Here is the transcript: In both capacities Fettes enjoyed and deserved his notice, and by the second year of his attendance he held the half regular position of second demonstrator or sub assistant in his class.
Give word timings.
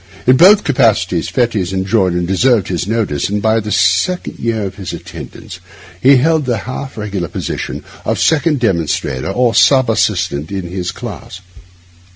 In 0.25 0.35
both 0.35 0.63
capacities 0.63 1.29
Fettes 1.29 1.71
enjoyed 1.71 2.13
and 2.13 2.27
deserved 2.27 2.69
his 2.69 2.87
notice, 2.87 3.29
and 3.29 3.39
by 3.39 3.59
the 3.59 3.71
second 3.71 4.39
year 4.39 4.63
of 4.63 4.73
his 4.77 4.93
attendance 4.93 5.59
he 6.01 6.15
held 6.17 6.45
the 6.45 6.57
half 6.65 6.97
regular 6.97 7.27
position 7.27 7.83
of 8.03 8.17
second 8.19 8.59
demonstrator 8.59 9.29
or 9.29 9.53
sub 9.53 9.91
assistant 9.91 10.51
in 10.51 10.63
his 10.63 10.91
class. 10.91 11.41